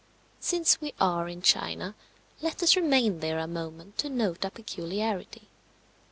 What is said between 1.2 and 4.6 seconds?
in China, let us remain there a moment to note a